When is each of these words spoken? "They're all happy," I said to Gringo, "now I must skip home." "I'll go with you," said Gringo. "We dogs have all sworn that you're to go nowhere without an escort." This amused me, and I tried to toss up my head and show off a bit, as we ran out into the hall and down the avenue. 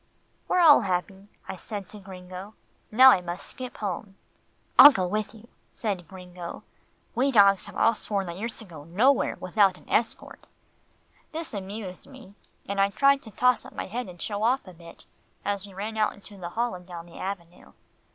"They're 0.49 0.59
all 0.59 0.81
happy," 0.81 1.27
I 1.47 1.55
said 1.57 1.87
to 1.89 1.99
Gringo, 1.99 2.55
"now 2.91 3.11
I 3.11 3.21
must 3.21 3.45
skip 3.45 3.77
home." 3.77 4.15
"I'll 4.79 4.91
go 4.91 5.05
with 5.05 5.35
you," 5.35 5.47
said 5.73 6.07
Gringo. 6.07 6.63
"We 7.13 7.31
dogs 7.31 7.67
have 7.67 7.75
all 7.77 7.93
sworn 7.93 8.25
that 8.25 8.35
you're 8.39 8.49
to 8.49 8.65
go 8.65 8.83
nowhere 8.83 9.37
without 9.39 9.77
an 9.77 9.87
escort." 9.87 10.47
This 11.33 11.53
amused 11.53 12.07
me, 12.07 12.33
and 12.67 12.81
I 12.81 12.89
tried 12.89 13.21
to 13.21 13.29
toss 13.29 13.63
up 13.63 13.73
my 13.73 13.85
head 13.85 14.09
and 14.09 14.19
show 14.19 14.41
off 14.41 14.67
a 14.67 14.73
bit, 14.73 15.05
as 15.45 15.67
we 15.67 15.73
ran 15.75 15.95
out 15.97 16.13
into 16.13 16.35
the 16.35 16.49
hall 16.49 16.73
and 16.73 16.87
down 16.87 17.05
the 17.05 17.19
avenue. 17.19 17.73